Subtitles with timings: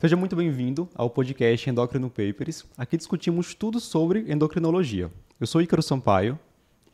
[0.00, 2.64] Seja muito bem-vindo ao podcast Endocrino Papers.
[2.74, 5.12] Aqui discutimos tudo sobre endocrinologia.
[5.38, 6.38] Eu sou Ícaro Sampaio.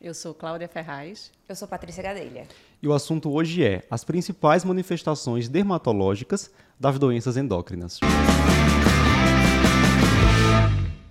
[0.01, 1.31] Eu sou Cláudia Ferraz.
[1.47, 2.45] Eu sou Patrícia Gadelha.
[2.83, 7.97] E o assunto hoje é as principais manifestações dermatológicas das doenças endócrinas.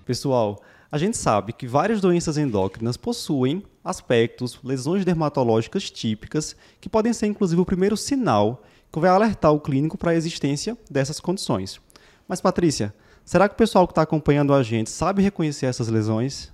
[0.04, 7.14] Pessoal, a gente sabe que várias doenças endócrinas possuem aspectos, lesões dermatológicas típicas, que podem
[7.14, 11.80] ser inclusive o primeiro sinal que vai alertar o clínico para a existência dessas condições.
[12.28, 16.52] Mas, Patrícia, será que o pessoal que está acompanhando a gente sabe reconhecer essas lesões?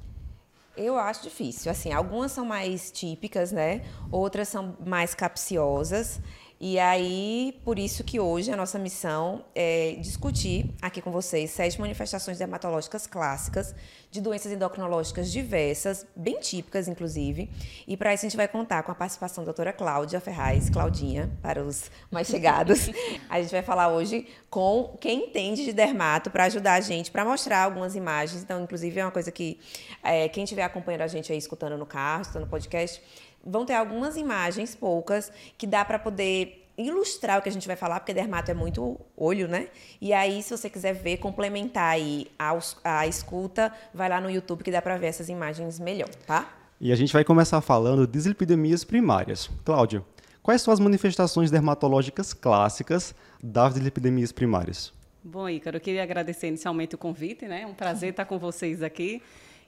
[0.76, 1.70] Eu acho difícil.
[1.70, 3.82] Assim, algumas são mais típicas, né?
[4.10, 6.20] Outras são mais capciosas.
[6.64, 11.80] E aí, por isso que hoje a nossa missão é discutir aqui com vocês sete
[11.80, 13.74] manifestações dermatológicas clássicas
[14.12, 17.50] de doenças endocrinológicas diversas, bem típicas, inclusive.
[17.84, 21.36] E para isso a gente vai contar com a participação da doutora Cláudia Ferraz, Claudinha,
[21.42, 22.90] para os mais chegados.
[23.28, 27.24] a gente vai falar hoje com quem entende de dermato para ajudar a gente, para
[27.24, 28.40] mostrar algumas imagens.
[28.40, 29.58] Então, inclusive, é uma coisa que
[30.00, 33.02] é, quem estiver acompanhando a gente aí, escutando no carro, escutando no podcast,
[33.44, 37.76] vão ter algumas imagens, poucas, que dá para poder ilustrar o que a gente vai
[37.76, 39.68] falar, porque dermato é muito olho, né?
[40.00, 44.64] E aí, se você quiser ver, complementar aí a, a escuta, vai lá no YouTube
[44.64, 46.50] que dá para ver essas imagens melhor, tá?
[46.80, 49.50] E a gente vai começar falando de dislipidemias primárias.
[49.64, 50.02] Cláudia,
[50.42, 54.92] quais são as manifestações dermatológicas clássicas das dislipidemias primárias?
[55.22, 57.62] Bom, Ícaro, eu queria agradecer inicialmente o convite, né?
[57.62, 59.22] É um prazer estar com vocês aqui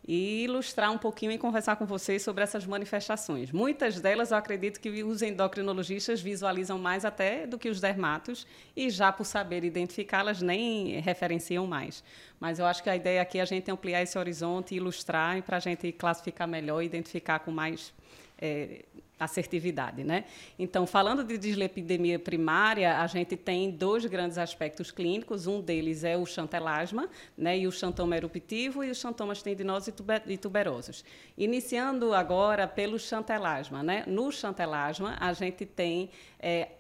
[0.07, 3.51] e ilustrar um pouquinho e conversar com vocês sobre essas manifestações.
[3.51, 8.91] Muitas delas eu acredito que os endocrinologistas visualizam mais até do que os dermatos e
[8.91, 12.05] já por saber identificá-las nem referenciam mais.
[12.39, 15.57] Mas eu acho que a ideia aqui é a gente ampliar esse horizonte, ilustrar para
[15.57, 17.93] a gente classificar melhor e identificar com mais
[18.39, 18.85] é,
[19.19, 20.25] assertividade, né?
[20.59, 25.47] Então, falando de dislipidemia primária, a gente tem dois grandes aspectos clínicos.
[25.47, 27.59] Um deles é o chantelasma, né?
[27.59, 29.95] E o xantoma eruptivo e os xantomas tendinosos
[30.27, 31.05] e tuberosos.
[31.39, 34.05] Iniciando agora pelo chantelasma, né?
[34.07, 36.11] No chantelasma, a gente tem
[36.41, 36.71] é,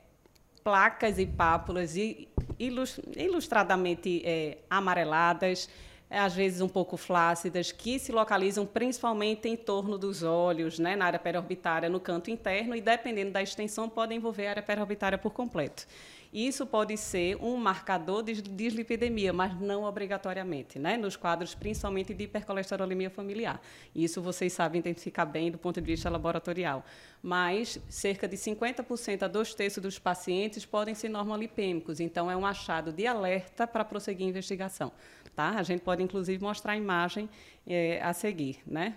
[0.65, 1.95] placas e pápulas
[2.59, 5.69] ilustradamente é, amareladas,
[6.19, 11.07] às vezes um pouco flácidas, que se localizam principalmente em torno dos olhos, né, na
[11.07, 15.33] área periorbitária, no canto interno, e dependendo da extensão, pode envolver a área periorbitária por
[15.33, 15.87] completo.
[16.35, 20.97] Isso pode ser um marcador de dislipidemia, mas não obrigatoriamente, né?
[20.97, 23.61] nos quadros principalmente de hipercolesterolemia familiar.
[23.95, 26.85] Isso vocês sabem identificar bem do ponto de vista laboratorial.
[27.23, 32.45] Mas cerca de 50% a dois terços dos pacientes podem ser normolipêmicos, então é um
[32.45, 34.91] achado de alerta para prosseguir a investigação.
[35.35, 35.51] Tá?
[35.51, 37.29] A gente pode, inclusive, mostrar a imagem
[37.67, 38.59] é, a seguir.
[38.67, 38.95] Né?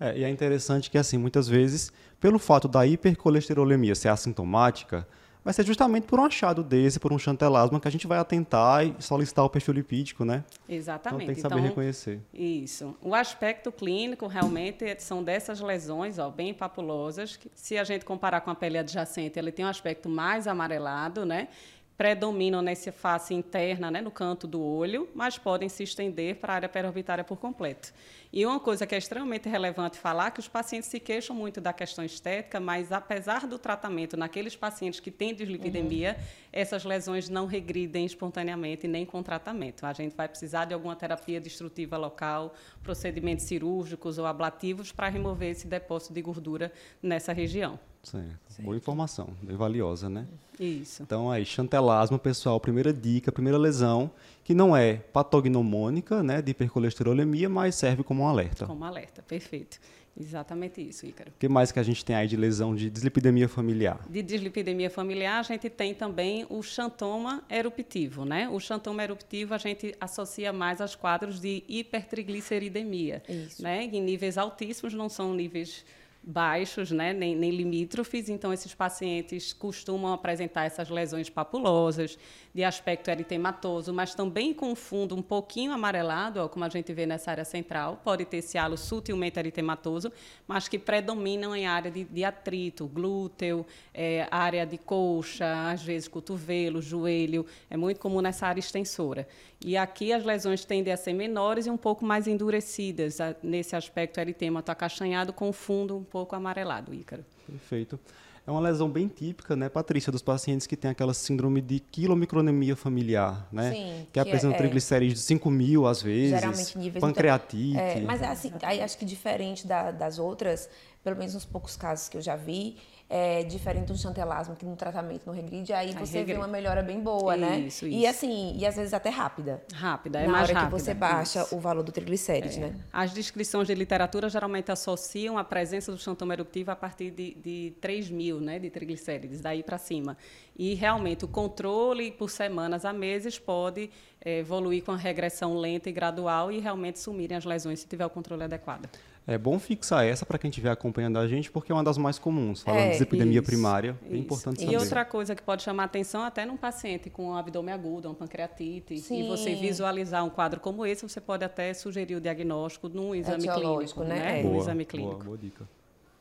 [0.00, 5.06] É, e é interessante que, assim, muitas vezes, pelo fato da hipercolesterolemia ser assintomática,
[5.46, 8.84] vai ser justamente por um achado desse, por um chantelasma, que a gente vai atentar
[8.84, 10.42] e solicitar o perfil lipídico, né?
[10.68, 11.22] Exatamente.
[11.22, 12.20] Então tem que saber então, reconhecer.
[12.34, 12.96] Isso.
[13.00, 18.40] O aspecto clínico realmente são dessas lesões, ó, bem papulosas, que se a gente comparar
[18.40, 21.46] com a pele adjacente, ele tem um aspecto mais amarelado, né?
[21.96, 26.56] Predominam nessa face interna, né, no canto do olho, mas podem se estender para a
[26.56, 27.92] área periorbitária por completo.
[28.32, 31.72] E uma coisa que é extremamente relevante falar que os pacientes se queixam muito da
[31.72, 36.24] questão estética, mas apesar do tratamento naqueles pacientes que têm dislipidemia, uhum.
[36.52, 39.86] essas lesões não regridem espontaneamente nem com tratamento.
[39.86, 45.50] A gente vai precisar de alguma terapia destrutiva local, procedimentos cirúrgicos ou ablativos para remover
[45.50, 46.70] esse depósito de gordura
[47.02, 47.78] nessa região.
[48.06, 48.38] Certo.
[48.48, 48.62] certo.
[48.62, 50.26] Boa informação, bem valiosa, né?
[50.60, 51.02] Isso.
[51.02, 54.10] Então aí, chantelasma, pessoal, primeira dica, primeira lesão,
[54.44, 58.64] que não é patognomônica, né, de hipercolesterolemia, mas serve como um alerta.
[58.64, 59.80] Como alerta, perfeito.
[60.18, 61.30] Exatamente isso, Ícaro.
[61.30, 64.00] O que mais que a gente tem aí de lesão de dislipidemia familiar?
[64.08, 68.48] De dislipidemia familiar, a gente tem também o xantoma eruptivo, né?
[68.48, 73.62] O xantoma eruptivo a gente associa mais aos quadros de hipertrigliceridemia, isso.
[73.62, 73.84] né?
[73.84, 75.84] Em níveis altíssimos, não são níveis
[76.28, 82.18] baixos, né, nem, nem, limítrofes, então esses pacientes costumam apresentar essas lesões papulosas,
[82.52, 87.06] de aspecto eritematoso, mas também com fundo um pouquinho amarelado, ó, como a gente vê
[87.06, 90.10] nessa área central, pode ter esse halo sutilmente eritematoso,
[90.48, 93.64] mas que predominam em área de, de atrito, glúteo,
[93.94, 99.28] é, área de coxa, às vezes cotovelo, joelho, é muito comum nessa área extensora.
[99.64, 104.18] E aqui as lesões tendem a ser menores e um pouco mais endurecidas, nesse aspecto
[104.18, 107.24] eritemato acachanhado com fundo um pouco amarelado, Ícaro.
[107.46, 107.98] Perfeito.
[108.46, 112.76] É uma lesão bem típica, né, Patrícia, dos pacientes que têm aquela síndrome de quilomicronemia
[112.76, 113.72] familiar, né?
[113.72, 116.30] Sim, que, apresentam é, triglicerídeos de 5 mil, às vezes.
[116.30, 117.00] Geralmente níveis...
[117.00, 117.70] Pancreatite.
[117.70, 120.70] Então, é, mas, assim, aí, acho que diferente da, das outras,
[121.02, 122.76] pelo menos nos poucos casos que eu já vi,
[123.08, 126.32] é diferente do chantelasma, que no tratamento não regride, aí, Aí você regride.
[126.32, 127.60] vê uma melhora bem boa, né?
[127.60, 128.08] Isso, E isso.
[128.10, 129.62] assim, e às vezes até rápida.
[129.72, 130.76] Rápida, é na mais hora rápida.
[130.76, 131.54] que você baixa isso.
[131.56, 132.74] o valor do triglicérides, né?
[132.92, 137.74] As descrições de literatura geralmente associam a presença do xantoma eruptivo a partir de, de
[137.80, 140.16] 3 mil né, de triglicérides, daí para cima.
[140.58, 143.88] E realmente o controle por semanas a meses pode
[144.20, 148.06] eh, evoluir com a regressão lenta e gradual e realmente sumirem as lesões se tiver
[148.06, 148.88] o controle adequado.
[149.28, 152.16] É bom fixar essa para quem estiver acompanhando a gente, porque é uma das mais
[152.16, 152.62] comuns.
[152.62, 154.16] Falando É, de epidemia Isso, primária, é isso.
[154.16, 154.76] importante E saber.
[154.78, 159.24] outra coisa que pode chamar atenção até num paciente com abdômen agudo, uma pancreatite, Sim.
[159.24, 163.48] e você visualizar um quadro como esse, você pode até sugerir o diagnóstico num exame
[163.48, 164.32] Etiológico, clínico, né?
[164.32, 164.40] né?
[164.40, 164.42] É.
[164.44, 165.68] Num boa, exame boa, clínico, boa dica.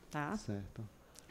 [0.09, 0.35] tá?
[0.37, 0.81] Certo.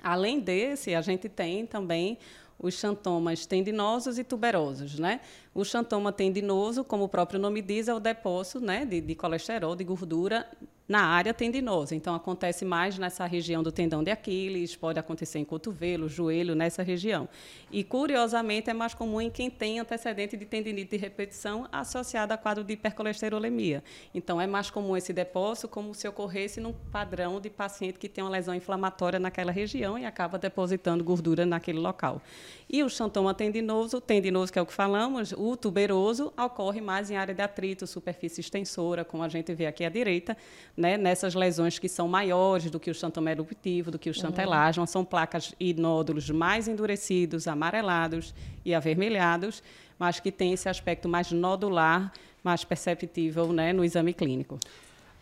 [0.01, 2.19] Além desse, a gente tem também
[2.57, 5.21] os xantomas tendinosos e tuberosos, né?
[5.53, 9.75] O xantoma tendinoso, como o próprio nome diz, é o depósito né, de, de colesterol,
[9.75, 10.47] de gordura
[10.89, 11.95] na área tendinosa.
[11.95, 16.83] Então, acontece mais nessa região do tendão de Aquiles, pode acontecer em cotovelo, joelho, nessa
[16.83, 17.29] região.
[17.73, 22.37] E, curiosamente, é mais comum em quem tem antecedente de tendinite de repetição associada a
[22.37, 23.83] quadro de hipercolesterolemia.
[24.15, 28.23] Então, é mais comum esse depósito como se ocorresse num padrão de paciente que tem
[28.23, 32.21] uma lesão inflamatória naquela região e acaba depositando gordura naquele local.
[32.69, 37.17] E o xantoma tendinoso, tendinoso que é o que falamos, o tuberoso ocorre mais em
[37.17, 40.37] área de atrito, superfície extensora, como a gente vê aqui à direita,
[40.77, 44.87] né, nessas lesões que são maiores do que o xantoma eruptivo, do que o chantelasma,
[44.87, 48.35] são placas e nódulos mais endurecidos, amarelados
[48.65, 49.63] e avermelhados,
[49.99, 52.13] mas que tem esse aspecto mais nodular,
[52.43, 54.59] mais perceptível né, no exame clínico.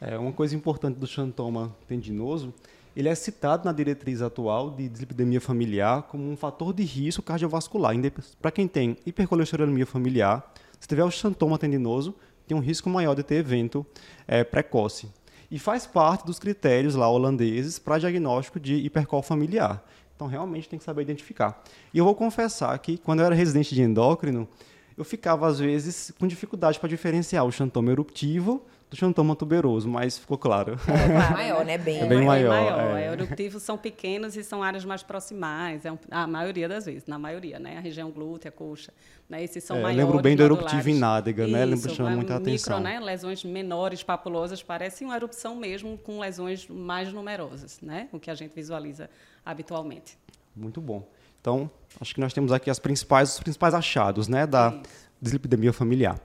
[0.00, 2.52] É, uma coisa importante do xantoma tendinoso,
[2.96, 7.94] ele é citado na diretriz atual de dislipidemia familiar como um fator de risco cardiovascular.
[8.40, 12.14] Para quem tem hipercolesterolemia familiar, se tiver o xantoma tendinoso,
[12.46, 13.86] tem um risco maior de ter evento
[14.26, 15.08] é, precoce.
[15.52, 19.84] E faz parte dos critérios lá holandeses para diagnóstico de hipercol familiar.
[20.16, 21.62] Então, realmente tem que saber identificar.
[21.92, 24.48] E eu vou confessar que, quando eu era residente de endócrino,
[24.96, 30.18] eu ficava, às vezes, com dificuldade para diferenciar o xantoma eruptivo do xantoma tuberoso, mas
[30.18, 30.76] ficou claro.
[30.86, 31.78] É maior, né?
[31.78, 32.96] Bem, É bem maior, maior.
[32.98, 33.04] é.
[33.06, 37.06] É, eruptivos são pequenos e são áreas mais proximais, é um- a maioria das vezes,
[37.06, 37.78] na maioria, né?
[37.78, 38.92] A região glútea, coxa,
[39.30, 39.42] né?
[39.42, 39.96] Esses são É, maiores.
[40.04, 41.64] lembro bem do eruptivo em nádega, né?
[41.64, 42.80] Lembro Isso, chamando é muita micro, atenção.
[42.80, 43.00] né?
[43.00, 48.08] Lesões menores, papulosas, parece uma erupção mesmo com lesões mais numerosas, né?
[48.12, 49.08] O que a gente visualiza
[49.42, 50.18] habitualmente.
[50.54, 51.02] Muito bom.
[51.40, 54.82] Então, acho que nós temos aqui as principais, os principais achados né, da Isso.
[55.20, 56.20] dislipidemia familiar.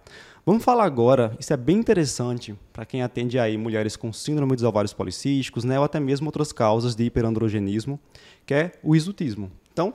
[0.47, 4.63] Vamos falar agora, isso é bem interessante para quem atende aí mulheres com síndrome dos
[4.63, 7.99] ovários policísticos, né, ou até mesmo outras causas de hiperandrogenismo,
[8.45, 9.51] que é o isutismo.
[9.73, 9.93] Então,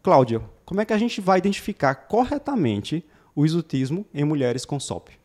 [0.00, 3.04] Cláudia, como é que a gente vai identificar corretamente
[3.34, 5.17] o isutismo em mulheres com SOP?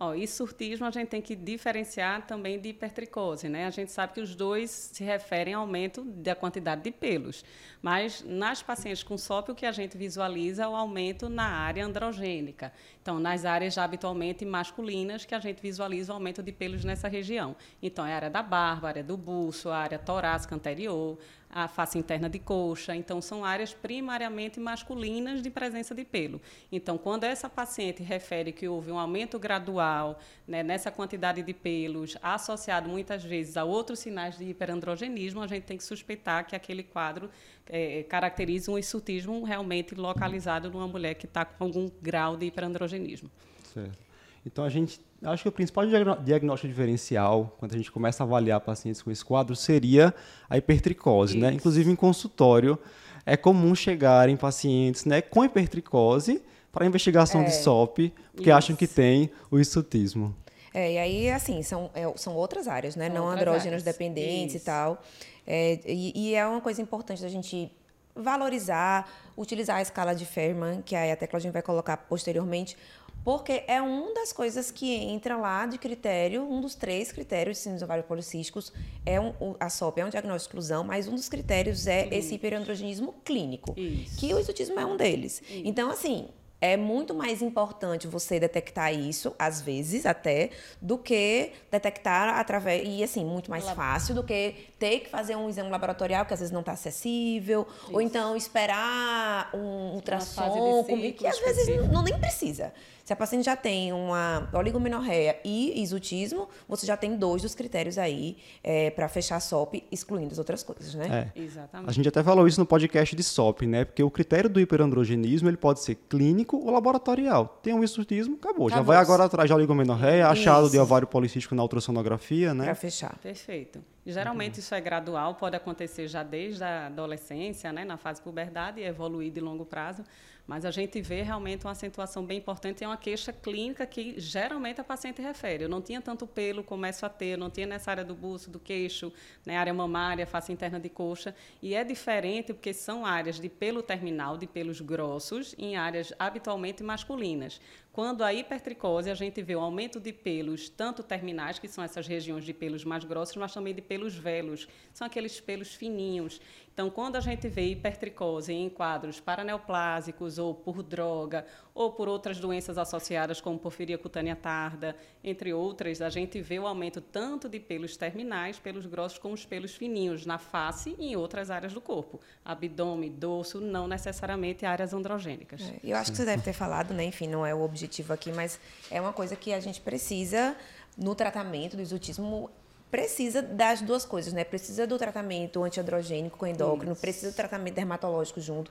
[0.00, 3.66] Ó, e surtismo a gente tem que diferenciar também de hipertricose, né?
[3.66, 7.44] A gente sabe que os dois se referem ao aumento da quantidade de pelos,
[7.82, 11.84] mas nas pacientes com SOP o que a gente visualiza é o aumento na área
[11.84, 12.72] androgênica.
[13.02, 17.08] Então, nas áreas já habitualmente masculinas que a gente visualiza o aumento de pelos nessa
[17.08, 17.56] região.
[17.82, 21.18] Então, é a área da barba, a área do buço, a área torácica anterior,
[21.50, 22.94] a face interna de coxa.
[22.94, 26.40] Então, são áreas primariamente masculinas de presença de pelo.
[26.70, 32.16] Então, quando essa paciente refere que houve um aumento gradual né, nessa quantidade de pelos,
[32.22, 36.82] associado muitas vezes a outros sinais de hiperandrogenismo, a gente tem que suspeitar que aquele
[36.82, 37.30] quadro
[37.66, 43.30] eh, caracteriza um hirsutismo realmente localizado numa mulher que está com algum grau de hiperandrogenismo.
[43.72, 43.98] Certo.
[44.44, 45.84] Então, a gente, acho que o principal
[46.22, 50.14] diagnóstico diferencial, quando a gente começa a avaliar pacientes com esse quadro, seria
[50.48, 51.36] a hipertricose.
[51.36, 51.48] Né?
[51.48, 51.56] Isso.
[51.56, 52.78] Inclusive, em consultório,
[53.26, 58.94] é comum chegarem pacientes né, com hipertricose para investigação de SOP, porque acham que Isso.
[58.94, 60.34] tem o hirsutismo.
[60.72, 63.06] É, e aí, assim, são, é, são outras áreas, né?
[63.06, 63.82] São Não andrógenos áreas.
[63.82, 64.64] dependentes Isso.
[64.64, 65.02] e tal.
[65.46, 67.72] É, e, e é uma coisa importante da gente
[68.14, 72.76] valorizar, utilizar a escala de Ferman, que aí até que a gente vai colocar posteriormente,
[73.24, 77.62] porque é uma das coisas que entra lá de critério, um dos três critérios de
[77.62, 78.72] síndrome ovário policísticos,
[79.04, 82.34] é um, a SOP é um diagnóstico de exclusão, mas um dos critérios é esse
[82.34, 84.18] hiperandrogenismo clínico, Isso.
[84.18, 85.42] que o isutismo é um deles.
[85.64, 86.28] Então, assim,
[86.60, 92.82] é muito mais importante você detectar isso, às vezes até, do que detectar através.
[92.84, 96.40] E assim, muito mais fácil do que ter que fazer um exame laboratorial que às
[96.40, 100.84] vezes não está acessível, ou então esperar um ultrassom,
[101.16, 101.92] que às vezes específico.
[101.92, 102.72] não, nem precisa.
[103.08, 107.96] Se a paciente já tem uma oligomenorreia e exotismo, você já tem dois dos critérios
[107.96, 111.32] aí é, para fechar SOP, excluindo as outras coisas, né?
[111.34, 111.40] É.
[111.40, 111.88] Exatamente.
[111.88, 113.86] A gente até falou isso no podcast de SOP, né?
[113.86, 117.58] Porque o critério do hiperandrogenismo ele pode ser clínico ou laboratorial.
[117.62, 118.66] Tem um exotismo, acabou.
[118.66, 118.70] acabou.
[118.70, 122.64] Já vai agora atrás de oligomenorreia, achado de ovário policístico na ultrassonografia, né?
[122.64, 123.16] Para fechar.
[123.22, 123.82] Perfeito.
[124.10, 124.60] Geralmente uhum.
[124.60, 129.30] isso é gradual, pode acontecer já desde a adolescência, né, na fase puberdade e evoluir
[129.30, 130.02] de longo prazo,
[130.46, 134.18] mas a gente vê realmente uma acentuação bem importante e é uma queixa clínica que
[134.18, 135.64] geralmente a paciente refere.
[135.64, 138.50] Eu não tinha tanto pelo, começo a ter, eu não tinha nessa área do buço,
[138.50, 139.12] do queixo,
[139.44, 141.34] né, área mamária, face interna de coxa.
[141.60, 146.82] E é diferente porque são áreas de pelo terminal, de pelos grossos, em áreas habitualmente
[146.82, 147.60] masculinas.
[147.98, 152.06] Quando a hipertricose, a gente vê o aumento de pelos, tanto terminais, que são essas
[152.06, 156.40] regiões de pelos mais grossos, mas também de pelos velos, são aqueles pelos fininhos.
[156.78, 161.44] Então, quando a gente vê hipertricose em quadros paraneoplásicos ou por droga
[161.74, 164.94] ou por outras doenças associadas como porfiria cutânea tarda,
[165.24, 169.44] entre outras, a gente vê o aumento tanto de pelos terminais, pelos grossos, como os
[169.44, 174.92] pelos fininhos na face e em outras áreas do corpo, abdômen, dorso, não necessariamente áreas
[174.92, 175.60] androgênicas.
[175.62, 177.02] É, eu acho que você deve ter falado, né?
[177.02, 180.56] Enfim, não é o objetivo aqui, mas é uma coisa que a gente precisa
[180.96, 182.48] no tratamento do exotismo
[182.90, 184.44] precisa das duas coisas, né?
[184.44, 187.00] Precisa do tratamento antiandrogênico com endócrino, Isso.
[187.00, 188.70] precisa do tratamento dermatológico junto.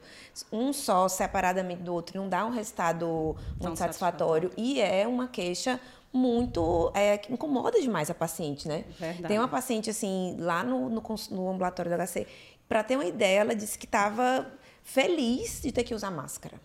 [0.51, 4.49] Um só separadamente do outro não dá um resultado muito satisfatório.
[4.49, 4.51] satisfatório.
[4.57, 5.79] E é uma queixa
[6.11, 8.85] muito é, que incomoda demais a paciente, né?
[8.99, 9.27] Verdade.
[9.27, 12.25] Tem uma paciente assim lá no, no, no ambulatório da HC,
[12.67, 14.51] para ter uma ideia, ela disse que estava
[14.83, 16.59] feliz de ter que usar máscara.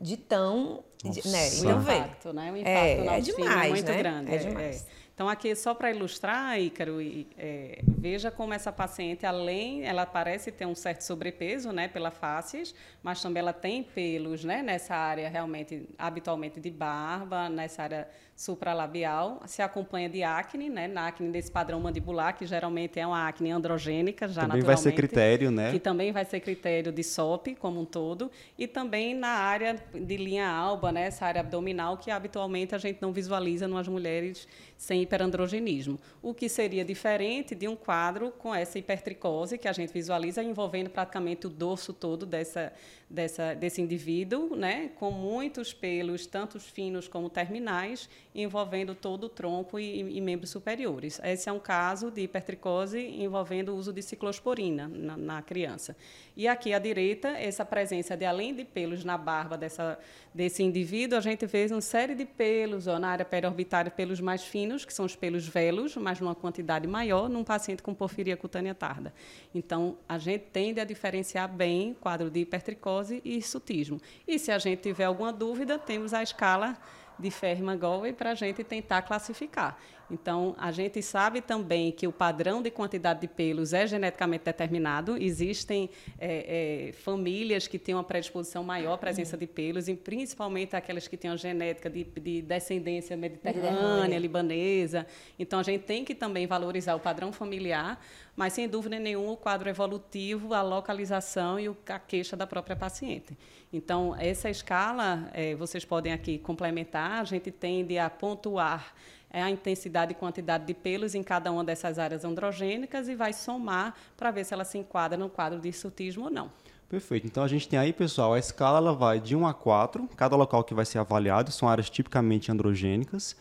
[0.00, 1.48] De tão, de, né?
[1.48, 2.52] O impacto, né?
[2.52, 3.98] O impacto é, é demais, é muito né?
[3.98, 4.30] grande.
[4.30, 4.82] É, é demais.
[4.82, 5.03] É.
[5.14, 6.98] Então, aqui, só para ilustrar, Ícaro,
[7.38, 12.74] é, veja como essa paciente, além, ela parece ter um certo sobrepeso, né, pela face,
[13.00, 19.40] mas também ela tem pelos, né, nessa área realmente, habitualmente de barba, nessa área supralabial,
[19.46, 23.52] se acompanha de acne, né, na acne desse padrão mandibular, que geralmente é uma acne
[23.52, 25.70] androgênica, já também vai ser critério, né?
[25.70, 30.16] Que também vai ser critério de SOP como um todo, e também na área de
[30.16, 35.02] linha alba, né, essa área abdominal, que habitualmente a gente não visualiza nas mulheres sem
[35.02, 40.42] hiperandrogenismo, o que seria diferente de um quadro com essa hipertricose que a gente visualiza
[40.42, 42.72] envolvendo praticamente o dorso todo dessa,
[43.14, 49.78] dessa, desse indivíduo, né, com muitos pelos, tanto finos como terminais, envolvendo todo o tronco
[49.78, 51.20] e, e, membros superiores.
[51.22, 55.96] Esse é um caso de hipertricose envolvendo o uso de ciclosporina na, na criança.
[56.36, 59.96] E aqui à direita, essa presença de além de pelos na barba dessa,
[60.34, 64.42] desse indivíduo, a gente vê uma série de pelos ó, na área periorbitária, pelos mais
[64.42, 68.74] finos, que são os pelos velos, mas numa quantidade maior, num paciente com porfiria cutânea
[68.74, 69.14] tarda.
[69.54, 74.00] Então, a gente tende a diferenciar bem quadro de hipertricose e sutismo.
[74.26, 76.76] E se a gente tiver alguma dúvida, temos a escala
[77.18, 79.78] de Fermat-Galway para a gente tentar classificar.
[80.10, 85.16] Então, a gente sabe também que o padrão de quantidade de pelos é geneticamente determinado.
[85.16, 90.76] Existem é, é, famílias que têm uma predisposição maior à presença de pelos, e principalmente
[90.76, 95.06] aquelas que têm uma genética de, de descendência mediterrânea, libanesa.
[95.38, 98.00] Então, a gente tem que também valorizar o padrão familiar,
[98.36, 103.36] mas, sem dúvida nenhuma, o quadro evolutivo, a localização e a queixa da própria paciente.
[103.72, 108.94] Então, essa escala, é, vocês podem aqui complementar, a gente tende a pontuar
[109.34, 113.32] é a intensidade e quantidade de pelos em cada uma dessas áreas androgênicas e vai
[113.32, 116.52] somar para ver se ela se enquadra no quadro de sutismo ou não.
[116.88, 117.26] Perfeito.
[117.26, 120.36] Então a gente tem aí, pessoal, a escala ela vai de 1 a 4, cada
[120.36, 123.36] local que vai ser avaliado são áreas tipicamente androgênicas.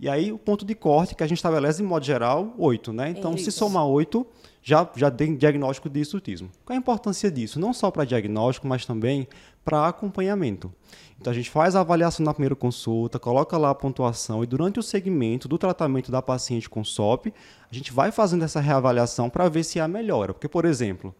[0.00, 3.10] E aí o ponto de corte que a gente estabelece, em modo geral, 8, né?
[3.10, 3.46] Então, Isso.
[3.46, 4.24] se somar 8,
[4.62, 6.48] já, já tem diagnóstico de sutismo.
[6.64, 7.58] Qual a importância disso?
[7.58, 9.26] Não só para diagnóstico, mas também
[9.64, 10.72] para acompanhamento.
[11.20, 14.78] Então a gente faz a avaliação na primeira consulta, coloca lá a pontuação e durante
[14.78, 17.34] o segmento do tratamento da paciente com SOP,
[17.70, 20.32] a gente vai fazendo essa reavaliação para ver se há melhora.
[20.32, 21.12] Porque, por exemplo,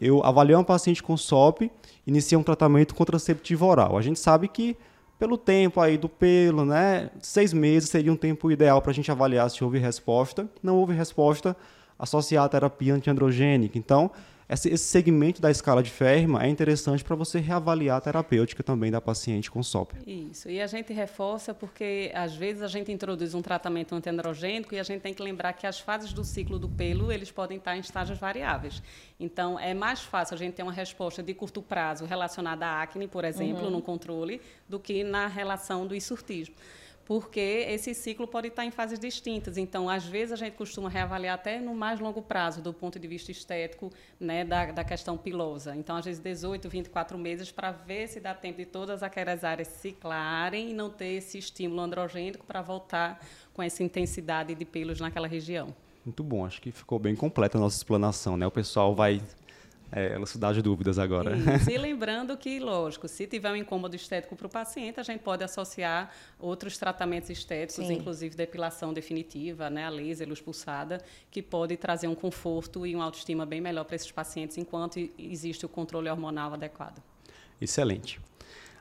[0.00, 1.70] eu avaliei uma paciente com SOP,
[2.06, 3.98] iniciei um tratamento contraceptivo oral.
[3.98, 4.76] A gente sabe que
[5.18, 9.10] pelo tempo aí do pelo, né, seis meses seria um tempo ideal para a gente
[9.10, 10.48] avaliar se houve resposta.
[10.62, 11.54] Não houve resposta
[11.98, 13.76] associada à terapia antiandrogênica.
[13.76, 14.10] Então,
[14.52, 19.00] esse segmento da escala de Ferma é interessante para você reavaliar a terapêutica também da
[19.00, 19.92] paciente com SOP.
[20.04, 20.50] Isso.
[20.50, 24.82] E a gente reforça porque, às vezes, a gente introduz um tratamento antiandrogênico e a
[24.82, 27.80] gente tem que lembrar que as fases do ciclo do pelo eles podem estar em
[27.80, 28.82] estágios variáveis.
[29.20, 33.06] Então, é mais fácil a gente ter uma resposta de curto prazo relacionada à acne,
[33.06, 33.70] por exemplo, uhum.
[33.70, 36.56] no controle, do que na relação do insurtismo.
[37.10, 39.58] Porque esse ciclo pode estar em fases distintas.
[39.58, 43.08] Então, às vezes, a gente costuma reavaliar até no mais longo prazo, do ponto de
[43.08, 43.90] vista estético,
[44.20, 45.74] né, da, da questão pilosa.
[45.74, 49.66] Então, às vezes, 18, 24 meses, para ver se dá tempo de todas aquelas áreas
[49.66, 53.20] ciclarem e não ter esse estímulo androgênico para voltar
[53.52, 55.74] com essa intensidade de pelos naquela região.
[56.04, 58.46] Muito bom, acho que ficou bem completa a nossa explanação, né?
[58.46, 59.20] O pessoal vai
[59.92, 61.32] é, elucidar de dúvidas agora.
[61.70, 65.42] E lembrando que, lógico, se tiver um incômodo estético para o paciente, a gente pode
[65.42, 67.94] associar outros tratamentos estéticos, Sim.
[67.94, 73.04] inclusive depilação definitiva, né, a laser, luz pulsada, que pode trazer um conforto e uma
[73.04, 77.02] autoestima bem melhor para esses pacientes enquanto existe o controle hormonal adequado.
[77.60, 78.20] Excelente.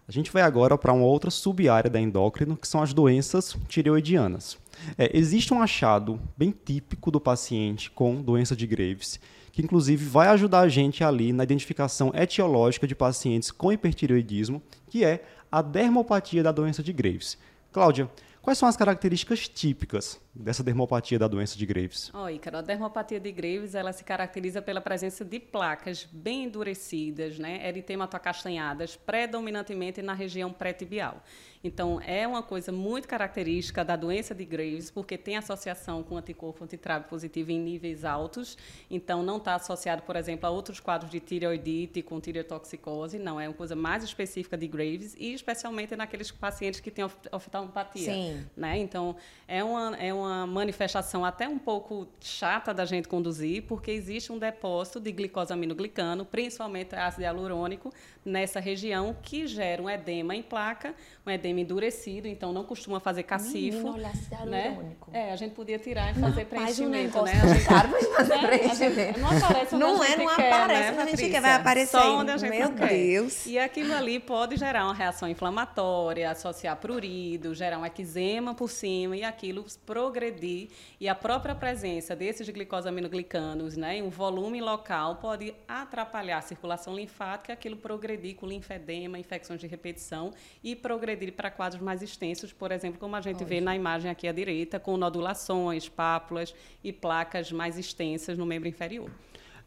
[0.08, 4.58] A gente vai agora para uma outra sub-área da endócrino, que são as doenças tireoidianas.
[4.98, 9.20] É, existe um achado bem típico do paciente com doença de Graves,
[9.60, 15.04] que inclusive vai ajudar a gente ali na identificação etiológica de pacientes com hipertireoidismo, que
[15.04, 17.38] é a dermopatia da doença de Graves.
[17.70, 18.10] Cláudia,
[18.42, 22.14] Quais são as características típicas dessa dermopatia da doença de Graves?
[22.14, 27.38] Oi, Ícaro, a dermopatia de Graves ela se caracteriza pela presença de placas bem endurecidas,
[27.40, 31.22] né, eritematoacastanhadas, predominantemente na região pré-tibial.
[31.62, 36.64] Então, é uma coisa muito característica da doença de Graves, porque tem associação com anticorpo
[36.64, 38.58] antitrábico positivo em níveis altos.
[38.90, 43.20] Então, não está associado, por exemplo, a outros quadros de tireoidite com tireotoxicose.
[43.20, 48.14] Não, é uma coisa mais específica de Graves e especialmente naqueles pacientes que têm oftalmopatia.
[48.14, 48.46] Sim.
[48.56, 48.78] Né?
[48.78, 54.32] Então, é uma, é uma manifestação até um pouco chata da gente conduzir, porque existe
[54.32, 57.94] um depósito de glicosaminoglicano, principalmente ácido hialurônico,
[58.24, 60.94] nessa região, que gera um edema em placa,
[61.26, 63.92] um edema endurecido, então não costuma fazer cacifo.
[63.92, 64.12] Menina,
[64.46, 64.78] né?
[65.12, 67.32] É, a gente podia tirar e fazer preenchimento, um né?
[67.42, 68.48] A gente, caro de fazer né?
[68.48, 69.20] preenchimento.
[69.20, 71.92] Não aparece onde não a é, não quer, aparece né, a gente quer, vai aparecer.
[71.92, 72.90] Só onde a gente Meu quer.
[72.90, 73.46] Deus.
[73.46, 79.16] E aquilo ali pode gerar uma reação inflamatória, associar prurido, gerar um eczema por cima
[79.16, 79.66] e aquilo
[80.10, 80.70] progredir.
[81.00, 86.96] E a própria presença desses glicosaminoglicanos, né, em um volume local, pode atrapalhar a circulação
[86.96, 92.72] linfática, aquilo progredir com linfedema, infecções de repetição e progredir para quadros mais extensos, por
[92.72, 97.52] exemplo, como a gente vê na imagem aqui à direita, com nodulações, pápulas e placas
[97.52, 99.12] mais extensas no membro inferior.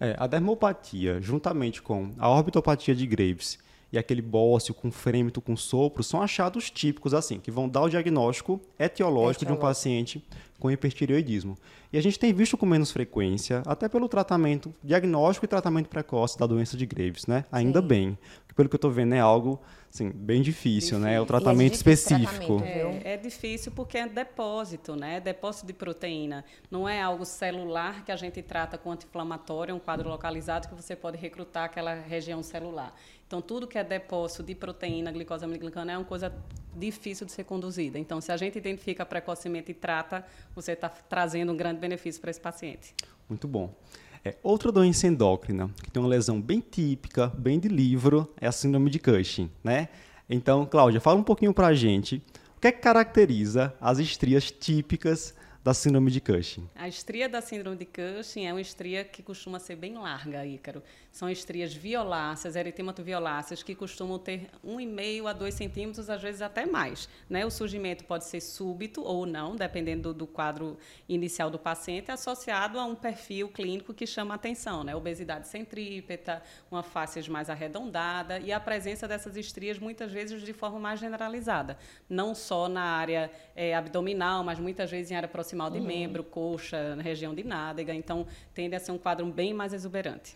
[0.01, 3.59] É, a dermopatia, juntamente com a orbitopatia de Graves
[3.93, 7.89] e aquele bócio com frêmito com sopro, são achados típicos assim, que vão dar o
[7.89, 9.45] diagnóstico etiológico, etiológico.
[9.45, 10.25] de um paciente
[10.59, 11.59] com hipertireoidismo.
[11.93, 16.39] E a gente tem visto com menos frequência, até pelo tratamento, diagnóstico e tratamento precoce
[16.39, 17.45] da doença de Graves, né?
[17.51, 17.87] Ainda Sim.
[17.87, 18.19] bem.
[18.55, 19.61] Pelo que eu estou vendo é algo
[19.93, 20.99] assim, bem difícil, difícil.
[21.01, 21.15] né?
[21.15, 22.59] É o tratamento é específico.
[22.59, 25.21] Tratamento, é, é, difícil porque é depósito, né?
[25.21, 26.45] Depósito de proteína.
[26.71, 30.95] Não é algo celular que a gente trata com anti-inflamatório, um quadro localizado que você
[30.95, 32.95] pode recrutar aquela região celular.
[33.33, 36.31] Então, tudo que é depósito de proteína, glicosamina é uma coisa
[36.77, 37.99] difícil de ser conduzida.
[37.99, 40.23] Então, se a gente identifica precocemente e trata,
[40.55, 42.95] você está trazendo um grande benefício para esse paciente.
[43.27, 43.75] Muito bom.
[44.23, 48.53] É, outra doença endócrina, que tem uma lesão bem típica, bem de livro, é a
[48.53, 49.89] síndrome de Cushing, né?
[50.29, 52.23] Então, Cláudia, fala um pouquinho para a gente
[52.59, 56.69] o que, é que caracteriza as estrias típicas da síndrome de Cushing?
[56.75, 60.83] A estria da síndrome de Cushing é uma estria que costuma ser bem larga, Ícaro.
[61.13, 67.09] São estrias violáceas, eritematoviolaceas, que costumam ter 1,5 a 2 centímetros, às vezes até mais.
[67.31, 67.47] Né?
[67.47, 70.77] O surgimento pode ser súbito ou não, dependendo do, do quadro
[71.09, 74.97] inicial do paciente, associado a um perfil clínico que chama atenção, né?
[74.97, 80.81] Obesidade centrípeta, uma face mais arredondada e a presença dessas estrias muitas vezes de forma
[80.81, 81.77] mais generalizada,
[82.09, 85.85] não só na área é, abdominal, mas muitas vezes em área proximal de uhum.
[85.85, 87.95] membro, coxa, região de nádega.
[87.95, 90.35] Então, tende a ser um quadro bem mais exuberante.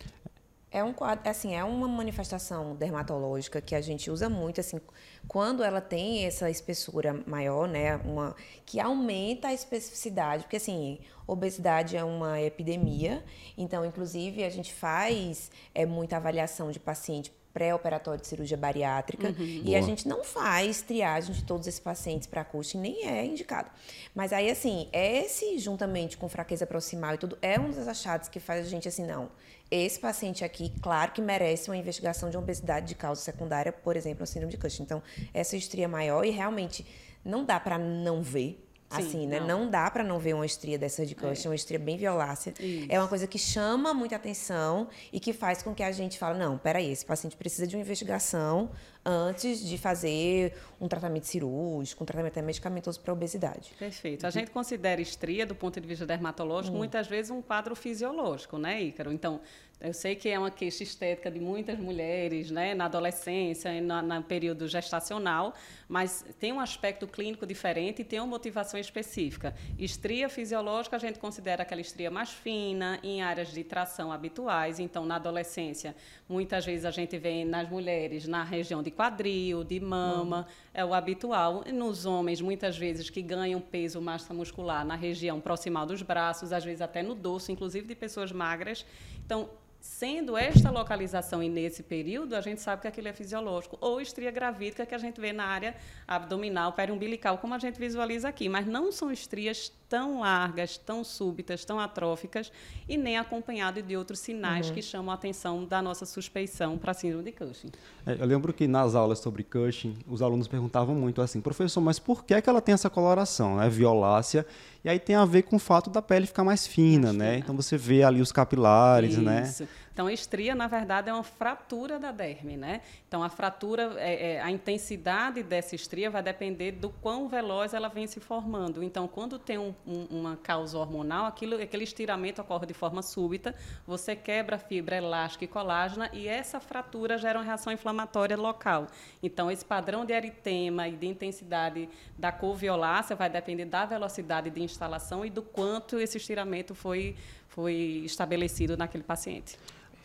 [0.69, 4.81] É um quadro, assim, é uma manifestação dermatológica que a gente usa muito, assim,
[5.25, 11.95] quando ela tem essa espessura maior, né, uma que aumenta a especificidade, porque assim, obesidade
[11.95, 13.23] é uma epidemia,
[13.57, 19.29] então inclusive a gente faz é muita avaliação de paciente pré-operatório de cirurgia bariátrica.
[19.29, 19.35] Uhum.
[19.39, 19.79] E Boa.
[19.79, 23.67] a gente não faz triagem de todos esses pacientes para Cushing, nem é indicado.
[24.13, 28.39] Mas aí, assim, esse, juntamente com fraqueza proximal e tudo, é um dos achados que
[28.39, 29.31] faz a gente assim, não.
[29.71, 34.21] Esse paciente aqui, claro que merece uma investigação de obesidade de causa secundária, por exemplo,
[34.21, 34.83] a síndrome de Cushing.
[34.83, 35.01] Então,
[35.33, 36.85] essa estria maior e realmente
[37.25, 39.39] não dá para não ver Sim, assim, né?
[39.39, 41.49] Não, não dá para não ver uma estria dessa de Cushing, é.
[41.49, 42.53] uma estria bem violácea.
[42.59, 42.87] Isso.
[42.89, 46.39] É uma coisa que chama muita atenção e que faz com que a gente fale,
[46.39, 48.71] não, peraí, esse paciente precisa de uma investigação
[49.05, 53.73] antes de fazer um tratamento cirúrgico, um tratamento medicamentoso para obesidade.
[53.79, 54.27] Perfeito.
[54.27, 56.79] A gente considera estria, do ponto de vista dermatológico, hum.
[56.79, 59.11] muitas vezes um quadro fisiológico, né, Ícaro?
[59.11, 59.39] Então,
[59.79, 64.23] eu sei que é uma queixa estética de muitas mulheres, né, na adolescência e no
[64.23, 65.53] período gestacional,
[65.87, 69.53] mas tem um aspecto clínico diferente e tem uma motivação específica.
[69.77, 74.79] Estria fisiológica a gente considera aquela estria mais fina, em áreas de tração habituais.
[74.79, 75.95] Então, na adolescência,
[76.27, 80.71] muitas vezes a gente vê nas mulheres na região de quadril, de mama, uhum.
[80.73, 81.63] é o habitual.
[81.67, 86.51] E nos homens, muitas vezes que ganham peso, massa muscular na região proximal dos braços,
[86.51, 88.83] às vezes até no dorso, inclusive de pessoas magras.
[89.23, 93.77] Então, Sendo esta localização e nesse período, a gente sabe que aquilo é fisiológico.
[93.79, 95.75] Ou estria gravídica, que a gente vê na área
[96.07, 98.49] abdominal, periumbilical, como a gente visualiza aqui.
[98.49, 102.51] Mas não são estrias tão largas, tão súbitas, tão atróficas,
[102.87, 104.73] e nem acompanhado de outros sinais uhum.
[104.73, 107.71] que chamam a atenção da nossa suspeição para síndrome de Cushing.
[108.05, 111.99] É, eu lembro que nas aulas sobre Cushing, os alunos perguntavam muito assim, professor, mas
[111.99, 113.69] por que, é que ela tem essa coloração, né?
[113.69, 114.45] violácea?
[114.87, 117.25] E aí tem a ver com o fato da pele ficar mais fina, mais né?
[117.31, 117.39] Fina.
[117.39, 119.43] Então você vê ali os capilares, né?
[119.43, 119.63] Isso.
[119.63, 119.69] né?
[119.97, 122.81] Então, a estria, na verdade, é uma fratura da derme, né?
[123.07, 127.87] Então, a fratura, é, é, a intensidade dessa estria vai depender do quão veloz ela
[127.87, 128.83] vem se formando.
[128.83, 133.55] Então, quando tem um, um, uma causa hormonal, aquilo, aquele estiramento ocorre de forma súbita,
[133.87, 138.85] você quebra a fibra elástica e colágena e essa fratura gera uma reação inflamatória local.
[139.23, 144.51] Então, esse padrão de eritema e de intensidade da cor violácea vai depender da velocidade
[144.51, 147.15] de instalação e do quanto esse estiramento foi,
[147.47, 147.73] foi
[148.05, 149.57] estabelecido naquele paciente.